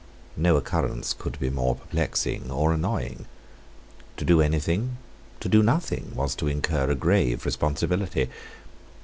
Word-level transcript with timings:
No 0.35 0.57
occurrence 0.57 1.13
could 1.13 1.39
be 1.39 1.51
more 1.51 1.75
perplexing 1.75 2.49
or 2.49 2.73
annoying. 2.73 3.27
To 4.17 4.25
do 4.25 4.41
anything, 4.41 4.97
to 5.41 5.47
do 5.47 5.61
nothing, 5.61 6.13
was 6.15 6.33
to 6.37 6.47
incur 6.47 6.89
a 6.89 6.95
grave 6.95 7.45
responsibility. 7.45 8.27